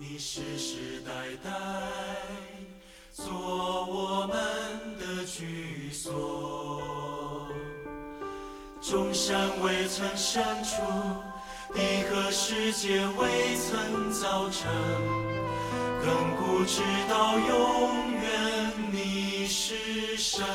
[0.00, 1.10] 你世世代
[1.42, 1.50] 代
[3.12, 4.38] 做我们
[4.96, 6.80] 的居所，
[8.80, 10.76] 众山未曾生出，
[11.74, 14.70] 地和世界未曾造成，
[16.00, 20.46] 亘古直到永远，你是神。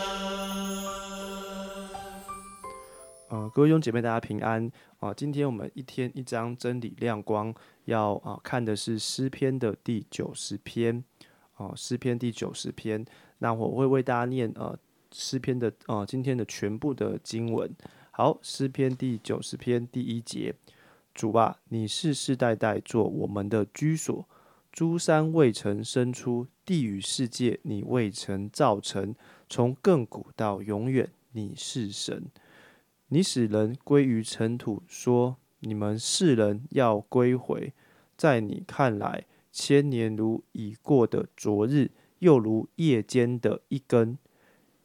[3.33, 7.51] 呃，各位兄姐妹，大家平安啊、今天我们一天一章真理亮光，
[7.85, 11.03] 要啊、看的是诗篇的第九十篇
[11.57, 13.03] 哦、诗篇第九十篇。
[13.39, 14.77] 那我会为大家念呃
[15.11, 17.67] 诗篇的呃今天的全部的经文。
[18.11, 20.53] 好，诗篇第九十篇第一节，
[21.15, 24.29] 主啊，你世世代代做我们的居所，
[24.71, 29.15] 诸山未曾生出，地与世界你未曾造成，
[29.49, 32.25] 从亘古到永远，你是神。
[33.13, 37.71] 你使人归于尘土，说：“你们世人要归回。”
[38.17, 44.17] 在你看来，千年如已过的昨日，又如夜间的一更。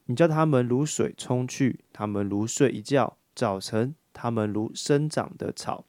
[0.05, 5.87] 你叫他们如水冲去，他们如睡一觉；早晨，他们如生长的草，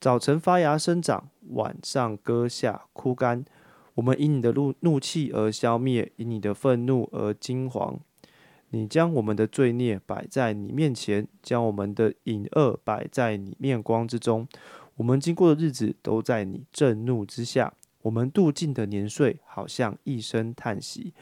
[0.00, 3.44] 早晨发芽生长，晚上割下枯干。
[3.94, 8.00] 我们因你的怒怒气而消灭，因你的愤怒而惊惶。
[8.70, 14.46] 你将我们的罪孽摆在你面前，将我们的隐恶摆在你面光之中。
[14.96, 21.14] 我们经过的日子都在你震怒之下，我们度尽的年岁好像一声叹息。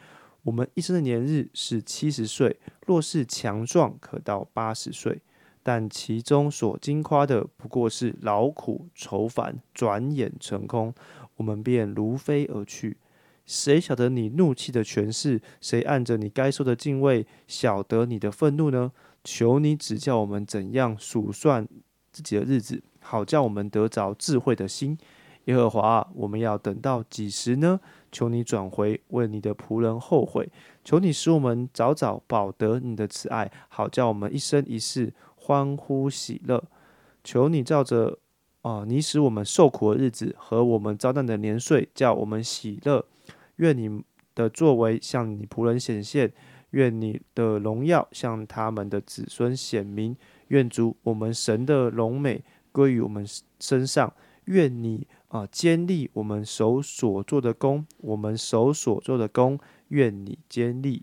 [0.42, 5.20] 我们一生的年日是七十岁，若是强壮，可到八十岁。
[5.62, 10.94] 但其中所经夸的不过是劳苦愁烦，转眼成空，
[11.34, 12.96] 我们便如飞而去。
[13.46, 15.40] 谁晓得你怒气的权势？
[15.60, 18.92] 谁按着你该受的敬畏，晓得你的愤怒呢？
[19.22, 21.66] 求你指教我们怎样数算
[22.12, 24.98] 自己的日子，好叫我们得着智慧的心。
[25.44, 27.78] 耶和华，我们要等到几时呢？
[28.10, 30.48] 求你转回，为你的仆人后悔。
[30.82, 36.64] 求你使我们早早保得你的慈爱，好叫我们一生一世欢呼喜乐。
[37.22, 38.18] 求你照着
[38.62, 43.04] 啊、你使我们受苦的日子和我们遭难的年岁，叫我们喜乐。
[43.56, 44.02] 愿你
[44.34, 46.32] 的作为向你仆人显现，
[46.70, 50.16] 愿你的荣耀向他们的子孙显明。
[50.48, 53.26] 愿主我们神的荣美归于我们
[53.58, 54.12] 身上。
[54.44, 61.02] 愿你啊、坚立我们手所做的功，我们手所做的功，愿你坚立。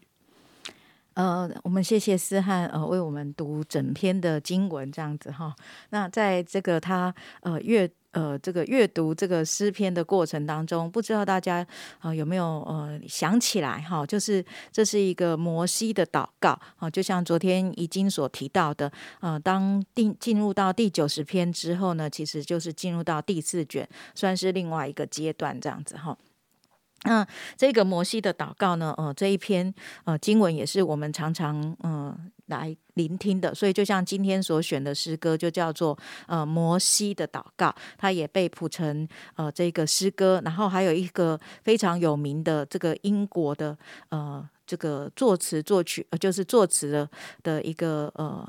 [1.14, 5.56] 呃，我们谢谢思翰呃为我们读整篇的经文这样子哈。
[5.90, 11.66] 那在这个他呃阅呃这个阅读这个诗篇的过程当中，不知道大家
[12.02, 14.06] 呃有没有呃想起来哈？
[14.06, 26.18] 就是这是一个摩西的祷告啊，就像昨天已经所提到的，呃，当进进入到第九十篇之后呢，其实就是进入到第四卷，算是另外一个阶段这样子哈。
[27.04, 27.28] 那
[27.58, 29.74] 这个摩西的祷告呢，呃，这一篇
[30.06, 35.98] 呃经文也是我们常常嗯、呃、来聆听的，所以就像今天所选的诗歌，就叫做
[36.28, 43.78] 呃摩西的祷告，它也被谱成呃这个诗歌，然后还有一个非常有名的这个英国的
[44.10, 47.10] 呃这个作词作曲，呃就是作词的
[47.42, 48.48] 的一个呃。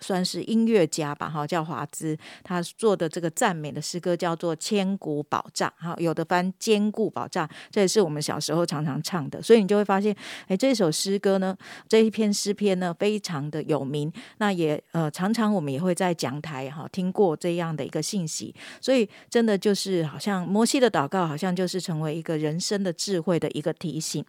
[0.00, 10.14] 算是音乐家吧，哈，叫华兹，他做的这个赞美的诗歌叫做《千古宝藏》，哈，有的翻《坚固宝藏》，这也是我们小时候常常唱的，所以你就会发现，
[10.48, 11.56] 哎，这首诗歌呢，
[11.88, 24.24] 这一篇诗篇呢，非常的有名，那也呃，常常我们也会在讲台哈听过这样的一个信息，所以真的就是好像摩西的祷告，好像就是成为一个人生的智慧的一个提醒。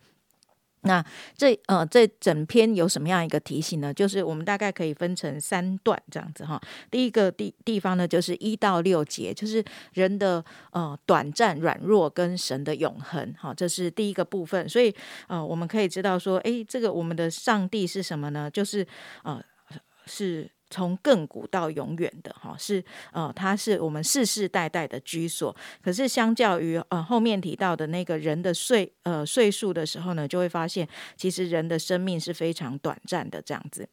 [0.86, 1.04] 那
[1.36, 3.94] 这呃这整篇有什么样一个提醒呢？
[3.94, 6.62] 就是我们大概可以分成三段这样子哈。
[6.90, 9.64] 第一个地地方呢，就是一到六节，就是
[9.94, 14.68] 人的呃短暂、软弱跟神的永恒，好，这是第一个部分。
[14.70, 14.96] 所以
[15.28, 18.50] 呃，我们可以知道说，诶，这个我们的上帝是什么呢？
[18.50, 18.88] 就是
[19.24, 19.42] 呃
[20.06, 20.50] 是。
[20.70, 25.56] 从亘古到永远的哈，是呃，它是我们世世代代的居所。
[25.82, 33.88] 可是相较于呃后面提到的那个人的岁呃岁数的时候呢，就会发现其实人的生命是非常短暂的这样子。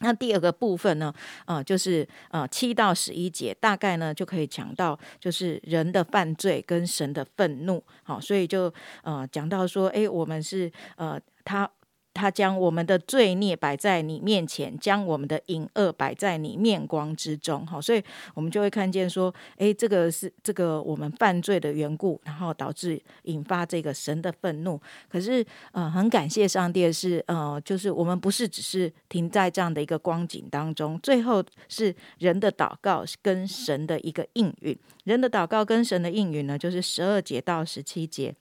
[0.00, 1.12] 那第二个部分呢，
[1.46, 7.82] 呃，就是呃七到十一节，大概呢就可以讲到就是人的犯罪跟神的愤怒。
[8.02, 8.72] 好，所以就
[9.02, 11.70] 呃讲到说，诶，我们是呃他。
[12.16, 17.66] 他将我们的罪孽摆在你面前，将我们的隐恶摆在你面光之中。
[17.66, 18.02] 好，所以
[18.32, 24.80] 我们就会看见说，诶，这个是这个我们犯罪的缘故，然后导致引发这个神的愤怒。
[25.10, 34.74] 可是，呃，很感谢上帝的是，呃，就是我们不是只是停在这样的一个光景当中，最后是人的祷告跟神的一个应允。
[35.04, 38.34] 人的祷告跟神的应允呢，就是十二节到十七节。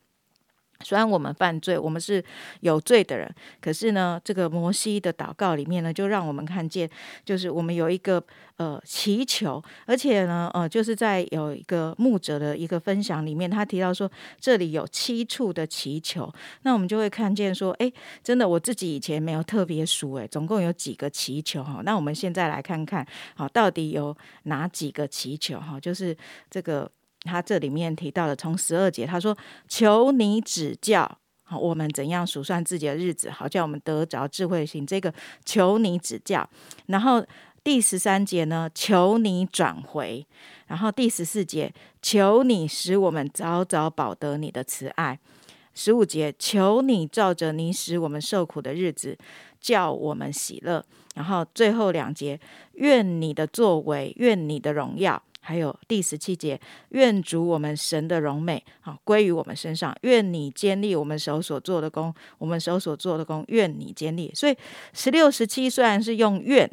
[0.82, 2.24] 虽然我们犯罪，我们是
[2.62, 6.90] 有罪的人，可是呢，这个摩西的祷告里面呢，就让我们看见，
[7.24, 8.24] 就是我们有一个
[8.58, 16.32] 呃祈求，而且呢，呃，就是在有一个牧者的一个分享里面，他提到说，这里有七处的祈求，
[16.64, 17.92] 那我们就会看见说，哎，
[18.24, 23.06] 真的我自己以前没有特别数，哎，总共有几个祈求哈，那我们现在来看看，
[23.36, 26.16] 好，到底有哪几个祈求哈，就是
[26.50, 26.92] 这个。
[27.26, 29.36] 他这里面提到了从十二节，他说
[29.68, 35.14] ：“求你指教，好，我们怎样数算自己的日子，好叫我们得着智慧心。”这个
[35.44, 36.48] 求你指教。
[36.86, 37.26] 然后
[37.64, 40.26] 第十三节呢，求你转回。
[40.68, 45.20] 然后第十四节，求你使我们早早保得你的慈爱。
[45.74, 49.18] 十五节，求你照着你使我们受苦的日子，
[49.60, 50.86] 叫我们喜乐。
[51.16, 52.40] 然后最后两节，
[52.76, 55.22] 愿你的作为，愿你的荣耀。
[55.46, 56.60] 还有第十七节，
[56.90, 64.32] 愿主我们神的荣美好归于我们身上，愿你坚立我们手所做的功，我们手所做的功，愿你坚立。
[64.34, 64.58] 所以
[64.92, 66.70] 十六、十七虽然是用愿。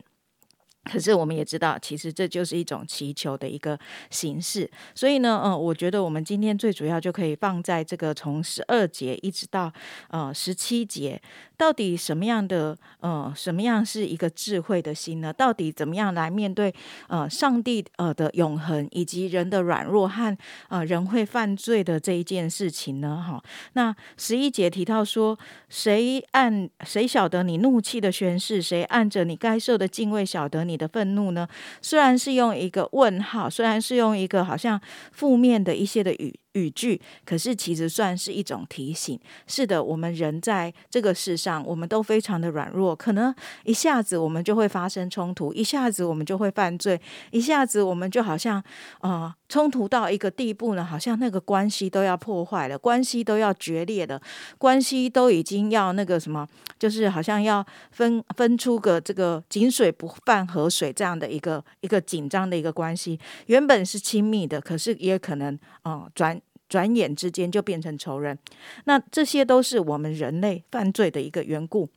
[0.84, 3.78] 可是我们也知道，其实这就是一种祈求的一个
[4.10, 4.68] 形式。
[4.94, 9.72] 所以呢，嗯，我觉得我们今天最主要就可以放在这个从十二节一直到
[10.08, 11.22] 呃十七节，
[11.56, 15.32] 到底什么样的呃什么样是一个智慧的心呢？
[15.32, 16.74] 到底怎么样来面对
[17.06, 20.36] 呃上帝呃的永恒以及人的软弱和
[20.68, 23.24] 呃人会犯罪的这一件事情呢？
[23.24, 23.40] 哈，
[23.74, 25.38] 那十一节提到说，
[25.68, 28.60] 谁按谁晓得你怒气的宣誓？
[28.60, 30.71] 谁按着你该受的敬畏晓得你？
[30.72, 31.46] 你的愤怒呢？
[31.82, 34.80] 虽然是用一个问号，虽然是用一个好像
[35.12, 36.34] 负面的一些的语。
[36.52, 39.18] 语句，可是其实算是一种提醒。
[39.46, 43.34] 是的，我们人在这个世上，我们都非常的软弱，可能
[43.64, 47.00] 一下子我们就会发生冲突，一下子我们就会犯罪，
[47.30, 48.62] 一下子我们就好像
[49.00, 54.20] 呃冲突到一个地步呢，好像那个关系都要破坏了，关系都要决裂了，
[54.58, 56.46] 关系都已经要那个什么，
[56.78, 63.18] 就是好像要分分出个这个井水不犯河水这样的一个一个紧张的一个关系。
[63.46, 66.38] 原本是亲密的，可是也可能哦转。
[66.72, 68.38] 转眼之间就变成仇人，
[68.84, 71.90] 那这些都是我们人类犯罪的一个缘故。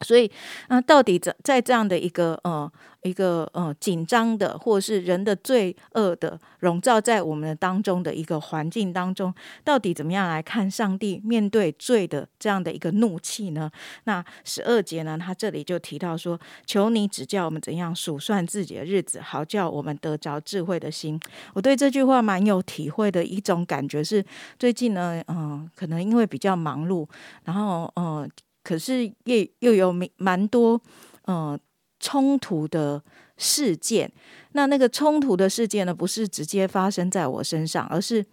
[0.00, 0.30] 所以，
[0.68, 2.70] 那到底在在这样的一个呃
[3.02, 9.32] 一个呃紧张的，或是人的罪恶的笼罩在我们当中的一个环境当中，
[9.64, 13.70] 到底怎么样来看上帝面对罪的这样的一个怒气呢？
[14.04, 21.18] 那十二节呢，他这里就提到说：“求你指教我们怎样数算自己的日子，好叫我们得着智慧的心。”
[21.54, 24.24] 我对这句话蛮有体会的一种感觉是，
[24.58, 27.06] 最近呢，嗯，可能因为比较忙碌，
[27.44, 28.28] 然后嗯。
[28.66, 30.80] 可是也又有蛮多
[31.26, 31.56] 嗯
[32.00, 33.00] 冲突的
[33.36, 34.10] 事件，
[34.52, 38.26] 那那个冲突的事件呢，不是直接发生在我身上，而是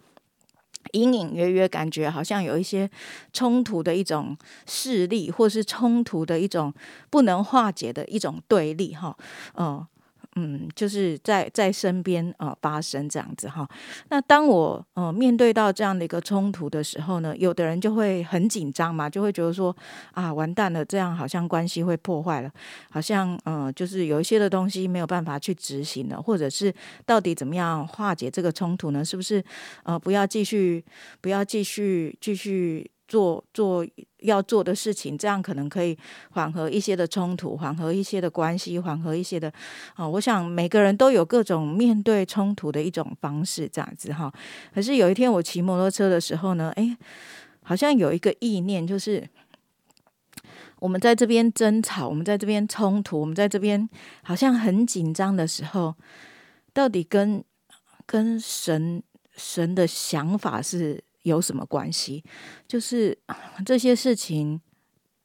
[0.90, 2.90] 隐隐约约感觉好像有一些
[3.32, 4.36] 冲突的一种
[4.66, 6.74] 势力，或是冲突的一种
[7.10, 9.16] 不能化解的一种对立，哈，
[9.56, 9.86] 嗯。
[10.36, 13.68] 嗯，就是在在身边呃发生这样子哈。
[14.08, 19.74] 那当我呃面对到这样的一个冲突的时候呢，有的人就会很紧张嘛，就会觉得说
[20.12, 22.50] 啊完蛋了，这样好像关系会破坏了，
[22.90, 26.74] 好像呃就是有一些的东西没有办法去执行了，或者是
[27.06, 29.04] 到底怎么样化解这个冲突呢？
[29.04, 29.44] 是不是
[29.84, 30.84] 呃不要继续
[31.20, 32.90] 不要继续继续？
[33.06, 33.86] 做做
[34.24, 35.96] 要做的事情，这样可能可以
[36.30, 39.52] 缓和一些的冲突，缓和一些的关系，缓和一些的
[39.94, 40.08] 啊。
[40.08, 44.32] 我想每个人都有各种面对冲突的一种方式，这样子哈。
[44.74, 46.96] 可是有一天我骑摩托车的时候呢，哎，
[47.62, 49.28] 好像有一个意念，就是
[50.78, 53.88] 我们在这边争吵，我们在这边冲突，我们在这边
[54.22, 55.94] 好像很紧张的时候，
[56.72, 57.44] 到底跟
[58.06, 59.02] 跟神
[59.36, 61.04] 神的想法是？
[61.24, 62.24] 有什么关系？
[62.66, 63.18] 就是
[63.66, 64.58] 这些事情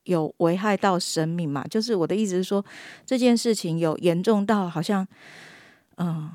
[0.03, 1.63] 有危害到生命嘛？
[1.67, 2.65] 就是我的意思是说，
[3.05, 5.07] 这件事情有严重到好像，
[5.97, 6.31] 嗯，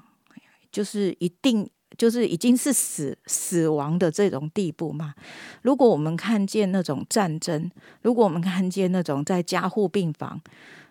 [0.71, 5.15] 就是一定就是已经是死死亡的这种地步嘛？
[5.63, 7.71] 如果我们看见那种战争，
[8.03, 10.41] 如果我们看见那种在加护病房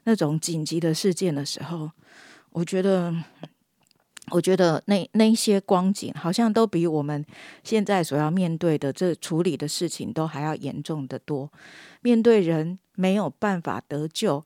[0.06, 1.92] 那种紧急的事件的时候，
[2.52, 3.14] 我觉得
[4.34, 7.24] 我觉得那那些光景，好像都比我们
[7.64, 11.48] 现在所要面对的这处理的事情都还要严重的多。
[12.02, 14.44] 面对人没有办法得救，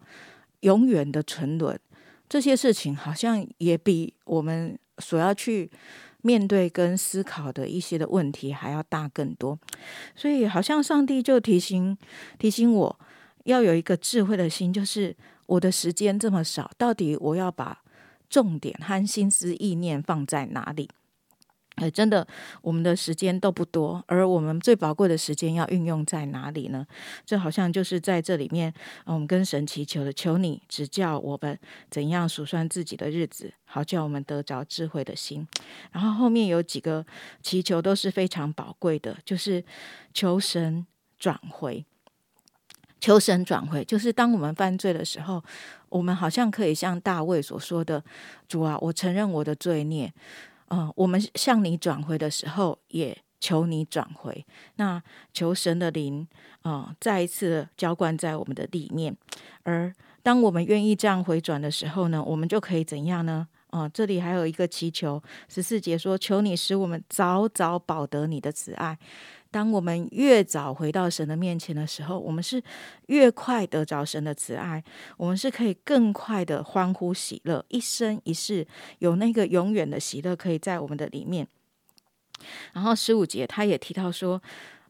[0.59, 1.79] 永远的沉沦，
[2.27, 5.71] 这些事情好像也比我们所要去
[6.21, 9.57] 面对跟思考的一些的问题还要大更多。
[10.13, 11.97] 所以，好像上帝就提醒
[12.37, 12.99] 提醒我
[13.45, 15.15] 要有一个智慧的心，就是
[15.45, 17.81] 我的时间这么少，到底我要把。
[18.29, 20.89] 重点和心思意念放在哪里？
[21.75, 22.27] 哎，真的，
[22.63, 26.87] 我们的时间都不多，而我们最宝贵的时间要运用在哪里呢？
[27.23, 28.73] 这好像就是在这里面，
[29.05, 31.55] 我们跟神祈求的，求你指教我们
[31.91, 35.47] 怎样数算自己的日子，好叫我们得着智慧的心。
[35.91, 37.05] 然后后面有几个
[37.43, 39.63] 祈求都是非常宝贵的，就是
[40.15, 40.87] 求神
[41.19, 41.85] 转回。
[42.99, 45.43] 求神转回，就是当我们犯罪的时候，
[45.89, 48.03] 我们好像可以像大卫所说的
[48.47, 50.11] ：“主啊，我承认我的罪孽。”
[50.69, 54.45] 嗯，我们向你转回的时候，也求你转回。
[54.75, 55.01] 那
[55.31, 56.27] 求神的灵
[56.63, 59.15] 啊，再一次浇灌在我们的里面。
[59.63, 63.47] 而当我们愿意这样回转的时候呢，我们就可以怎样呢？
[63.69, 68.97] 啊，这里还有一个祈求，十四节说：“求你使我们早早保得你的慈爱。”
[69.51, 72.61] 当我们越早回到神的面前的时候，我们是
[73.07, 74.83] 越快得着神的慈爱，
[75.17, 78.65] 我们是可以更快的欢呼喜乐，一生一世
[78.99, 81.47] 有那个永远的喜乐可以在我们的里面。
[82.73, 84.41] 然后十五节他也提到说，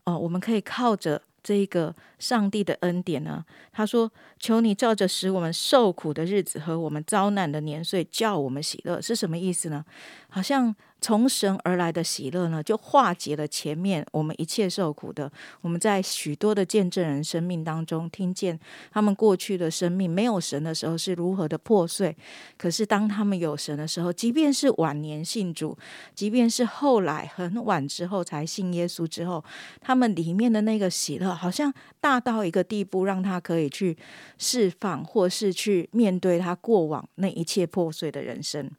[0.04, 1.22] 哦，我们可以靠着。
[1.44, 3.46] 这一个上帝的恩典呢？
[3.72, 9.86] 他说：“求你照着使我们受苦的日子和我们遭难的年岁，叫我们喜乐。”是什么意思呢？
[10.28, 15.32] 好像从神而来的喜乐呢，就化解了前面我们一切受苦的。
[15.62, 18.60] 我们在许多的见证人生命当中，听见
[18.92, 22.16] 他们过去的生命没有神的时候是如何的破碎。
[22.58, 25.78] 可是当他们有神的时候，即便是晚年信主，
[26.16, 29.44] 即便是后来很晚之后才信耶稣之后，
[29.80, 31.34] 他们里面的那个喜乐。
[31.34, 33.96] 好像大到一个地步，让他可以去
[34.38, 38.72] 释放，或是去面对他过往那一切破碎的人生。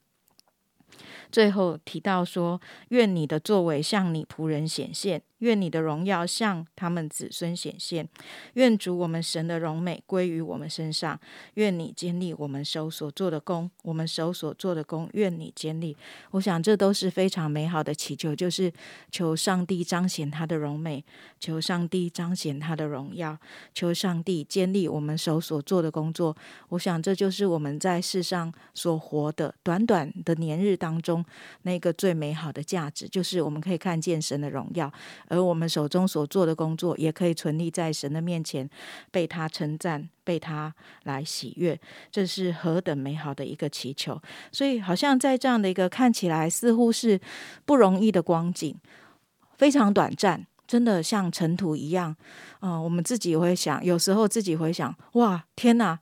[1.30, 8.08] 最后提到说：“愿你的作为向你仆人显现。”愿你的荣耀向他们子孙显现，
[8.54, 11.18] 愿主我们神的荣美归于我们身上，
[11.54, 15.96] 愿你坚立我们手所做的功，我们手所做的功，愿你坚立。
[16.32, 18.72] 我想这都是非常美好的祈求，就是
[19.10, 21.04] 求上帝彰显他的荣美，
[21.38, 23.38] 求上帝彰显他的荣耀，
[23.72, 26.36] 求上帝坚立我们手所做的工作。
[26.70, 31.24] 我想这就是我们在世上所活的短短的年日当中
[31.62, 34.92] 那个最美好的价值，就是我们可以看见神的荣耀。
[35.28, 38.68] 而我们手中所做的工作，也可以存立在神的面前，
[39.10, 41.78] 被他称赞，被他来喜悦，
[42.10, 44.20] 这是何等美好的一个祈求！
[44.50, 47.20] 所以，好像在这样的一个看起来似乎是
[47.64, 48.74] 不容易的光景，
[49.56, 52.16] 非常短暂，真的像尘土一样。
[52.60, 55.98] 嗯，我们自己会想，有时候自己会想，哇，天哪，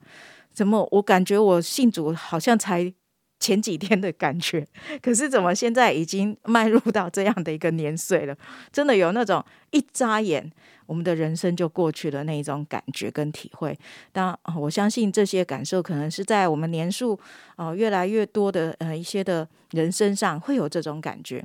[0.52, 2.95] 怎么我感觉我信主好像才。
[3.38, 4.66] 前几天的感觉，
[5.02, 8.37] 可是怎么现在已经迈入到这样的一个年岁了？
[8.73, 10.50] 真的有那种一眨眼，
[10.87, 13.78] 我们的人生就过去了那一种感觉跟体会。
[14.12, 17.19] 当我相信这些感受，可能是在我们年数
[17.57, 21.45] 哦越来越多的呃一些的人身上会有这种感觉。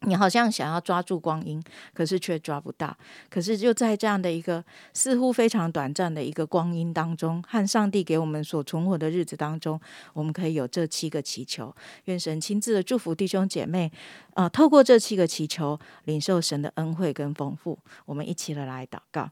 [0.00, 1.62] 你好像想要抓住光阴，
[1.94, 2.94] 可是却抓不到。
[3.30, 9.80] 可是就在这样的一个似乎非常短暂的一个光阴当中，和上帝给我们所存活的日子当中，
[10.12, 11.74] 我们可以有这七个祈求。
[12.04, 13.90] 愿神亲自的祝福弟兄姐妹，
[14.34, 17.78] 啊，透过这七个祈求，领受神的恩惠跟丰富。
[18.04, 19.30] 我们一起的来祷告。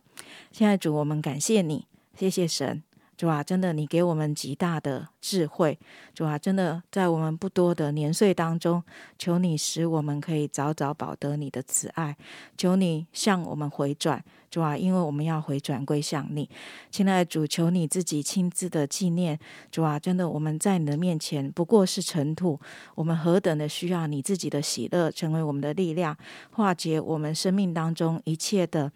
[0.50, 2.82] 现在主，我们感谢你，谢谢神。
[3.16, 5.78] 主啊，真的，你给我们极大的智慧。
[6.12, 8.82] 主啊，真的，在我们不多的年岁当中，
[9.16, 12.16] 求你使我们可以早早保得你的慈爱。
[12.56, 16.48] 求你向我们回转，主啊，因为我们要回转归向你。
[16.90, 19.38] 亲爱的主，求你自己亲自的纪念。
[19.70, 22.58] 主啊，真的，我们在你的面前不过是尘土，
[22.96, 26.16] 我们何等的需要你自己的喜乐成为我们的力量，
[26.50, 28.90] 化解我们生命当中一切的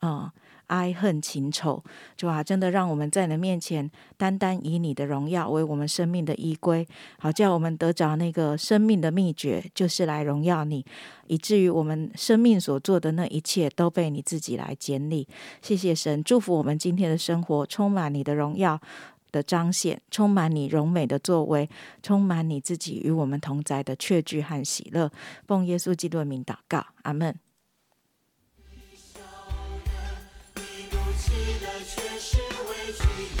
[0.00, 0.30] 啊。
[0.70, 1.82] 哀恨情仇，
[2.16, 6.86] 主啊，真的让我们在你的面前，单单以你的荣耀为我们生命的依归，
[7.18, 10.84] 好叫我们得着那个生命的秘诀，就是来荣耀你，
[11.26, 15.26] 以至于我们生命所做的那一切都被你自己来建立。
[15.60, 18.80] 谢谢神，祝福我们今天的生活充满你的荣耀
[19.32, 21.68] 的彰显，充满你荣美的作为，
[22.02, 25.10] 充满你自己与我们同在的确据和喜乐。
[25.46, 27.49] 奉耶稣基督的名祷告，阿门。
[31.20, 33.39] 去的却是委屈。